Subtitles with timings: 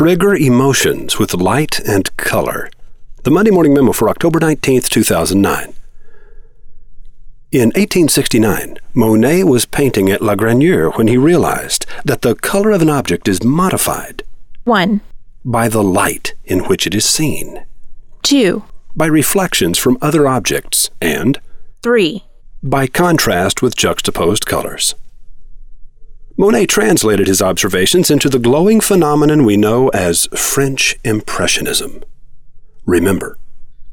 [0.00, 2.70] Trigger emotions with light and color.
[3.24, 5.74] The Monday Morning Memo for October 19th, 2009.
[7.52, 12.80] In 1869, Monet was painting at La Grenouillère when he realized that the color of
[12.80, 14.22] an object is modified
[14.64, 15.02] 1,
[15.44, 17.66] by the light in which it is seen,
[18.22, 18.64] 2,
[18.96, 21.38] by reflections from other objects, and
[21.82, 22.24] 3,
[22.62, 24.94] by contrast with juxtaposed colors.
[26.40, 32.02] Monet translated his observations into the glowing phenomenon we know as French Impressionism.
[32.86, 33.36] Remember,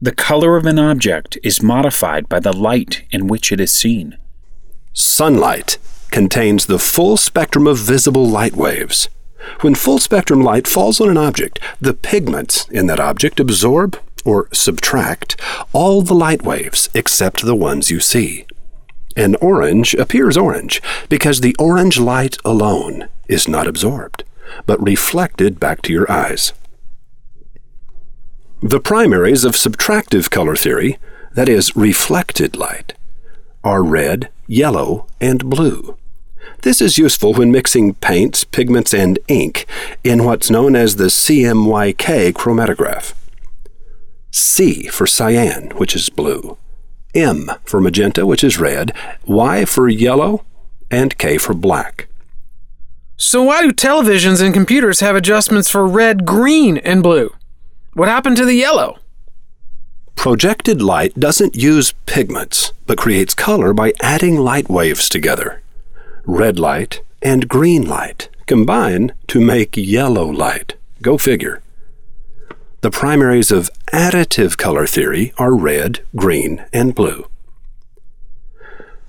[0.00, 4.16] The color of an object is modified by the light in which it is seen.
[4.92, 5.78] sunlight
[6.12, 9.08] contains the full spectrum of visible light waves.
[9.62, 14.48] When full spectrum light falls on an object, the pigments in that object absorb or
[14.52, 15.34] subtract
[15.72, 18.46] all the light waves except the ones you see.
[19.16, 24.24] An orange appears orange because the orange light alone is not absorbed,
[24.66, 26.52] but reflected back to your eyes.
[28.62, 30.98] The primaries of subtractive color theory,
[31.32, 32.92] that is, reflected light,
[33.64, 35.96] are red, yellow, and blue.
[36.62, 39.66] This is useful when mixing paints, pigments, and ink
[40.04, 43.14] in what's known as the CMYK chromatograph.
[44.30, 46.58] C for cyan, which is blue,
[47.16, 48.92] M for magenta, which is red,
[49.24, 50.44] Y for yellow,
[50.90, 52.08] and K for black.
[53.16, 57.34] So why do televisions and computers have adjustments for red, green, and blue?
[57.94, 58.98] What happened to the yellow?
[60.16, 65.62] Projected light doesn't use pigments, but creates color by adding light waves together.
[66.26, 70.74] Red light and green light combine to make yellow light.
[71.00, 71.62] Go figure.
[72.86, 77.26] The primaries of additive color theory are red, green, and blue.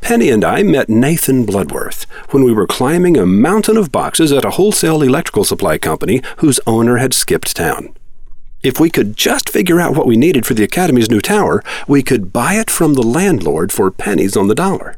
[0.01, 4.43] Penny and I met Nathan Bloodworth when we were climbing a mountain of boxes at
[4.43, 7.95] a wholesale electrical supply company whose owner had skipped town.
[8.63, 12.01] If we could just figure out what we needed for the Academy's new tower, we
[12.01, 14.97] could buy it from the landlord for pennies on the dollar.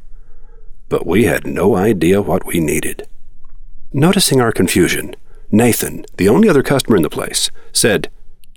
[0.87, 3.09] But we had no idea what we needed.
[3.91, 5.17] Noticing our confusion,
[5.51, 8.09] Nathan, the only other customer in the place, said,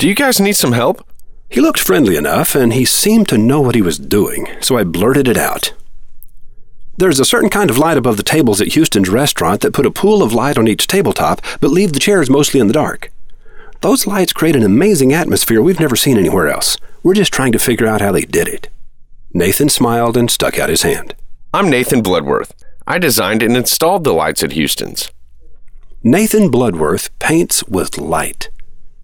[0.02, 1.06] Do you guys need some help?
[1.48, 4.82] He looked friendly enough, and he seemed to know what he was doing, so I
[4.82, 5.74] blurted it out.
[6.96, 9.92] There's a certain kind of light above the tables at Houston's restaurant that put a
[9.92, 13.12] pool of light on each tabletop, but leave the chairs mostly in the dark.
[13.80, 16.76] Those lights create an amazing atmosphere we've never seen anywhere else.
[17.04, 18.70] We're just trying to figure out how they did it.
[19.32, 21.14] Nathan smiled and stuck out his hand.
[21.54, 22.52] I'm Nathan Bloodworth.
[22.88, 25.12] I designed and installed the lights at Houston's.
[26.02, 28.48] Nathan Bloodworth paints with light,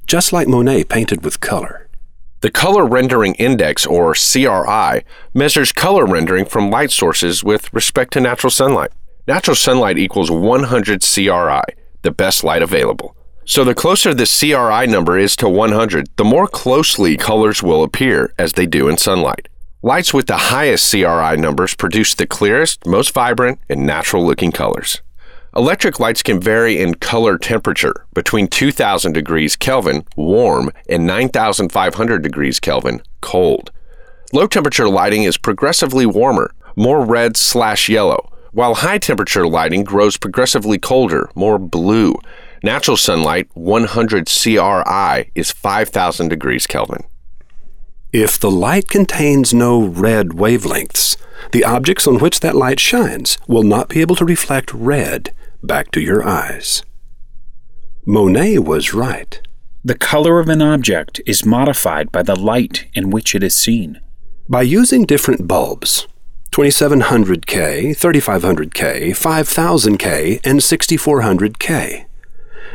[0.09, 1.87] just like Monet painted with color.
[2.41, 5.05] The Color Rendering Index, or CRI,
[5.35, 8.91] measures color rendering from light sources with respect to natural sunlight.
[9.27, 13.15] Natural sunlight equals 100 CRI, the best light available.
[13.45, 18.33] So the closer the CRI number is to 100, the more closely colors will appear
[18.39, 19.49] as they do in sunlight.
[19.83, 25.03] Lights with the highest CRI numbers produce the clearest, most vibrant, and natural looking colors.
[25.59, 32.61] Electric lights can vary in color temperature between 2000 degrees Kelvin, warm, and 9500 degrees
[32.61, 33.73] Kelvin, cold.
[34.33, 40.17] Low temperature lighting is progressively warmer, more red slash yellow, while high temperature lighting grows
[40.17, 42.15] progressively colder, more blue.
[42.63, 47.03] Natural sunlight, 100 CRI, is 5000 degrees Kelvin.
[48.13, 51.17] If the light contains no red wavelengths,
[51.51, 55.91] the objects on which that light shines will not be able to reflect red back
[55.93, 56.83] to your eyes.
[58.07, 59.41] Monet was right.
[59.85, 64.01] The color of an object is modified by the light in which it is seen.
[64.49, 66.09] By using different bulbs,
[66.53, 72.07] 2700K, 3500K, 5000K, and 6400K,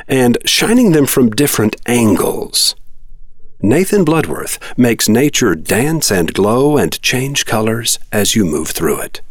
[0.08, 2.76] and shining them from different angles,
[3.62, 9.22] Nathan Bloodworth makes nature dance and glow and change colors as you move through it.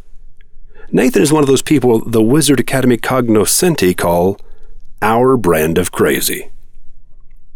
[0.94, 4.38] Nathan is one of those people the Wizard Academy cognoscenti call
[5.00, 6.50] our brand of crazy.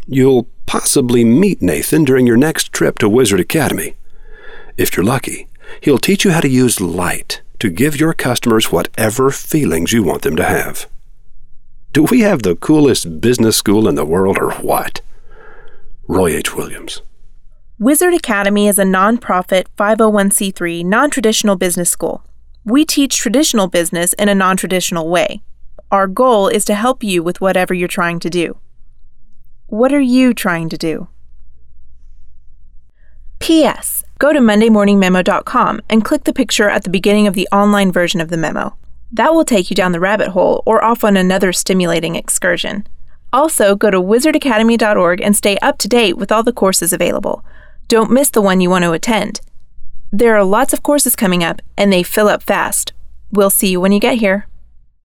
[0.07, 3.95] You'll possibly meet Nathan during your next trip to Wizard Academy.
[4.79, 5.49] If you're lucky,
[5.83, 10.23] he'll teach you how to use light to give your customers whatever feelings you want
[10.23, 10.89] them to have.
[11.93, 15.03] Do we have the coolest business school in the world or what?
[16.09, 16.57] Roy H.
[16.57, 17.03] Williams.
[17.79, 22.26] Wizard Academy is a nonprofit 501c3 non traditional business school.
[22.67, 25.41] We teach traditional business in a non traditional way.
[25.93, 28.59] Our goal is to help you with whatever you're trying to do.
[29.69, 31.07] What are you trying to do?
[33.39, 34.03] P.S.
[34.19, 38.31] Go to MondayMorningMemo.com and click the picture at the beginning of the online version of
[38.31, 38.77] the memo.
[39.13, 42.85] That will take you down the rabbit hole or off on another stimulating excursion.
[43.33, 47.45] Also, go to wizardacademy.org and stay up to date with all the courses available.
[47.87, 49.41] Don't miss the one you want to attend.
[50.13, 52.93] There are lots of courses coming up, and they fill up fast.
[53.33, 54.47] We'll see you when you get here.